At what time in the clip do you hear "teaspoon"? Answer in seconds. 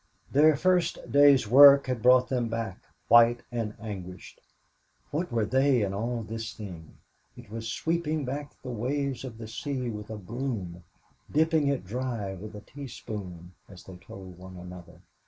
12.61-13.53